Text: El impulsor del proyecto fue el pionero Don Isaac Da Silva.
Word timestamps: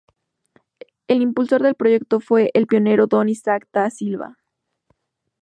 El 1.07 1.21
impulsor 1.21 1.61
del 1.61 1.75
proyecto 1.75 2.19
fue 2.21 2.49
el 2.55 2.65
pionero 2.65 3.05
Don 3.05 3.29
Isaac 3.29 3.67
Da 3.71 3.91
Silva. 3.91 4.39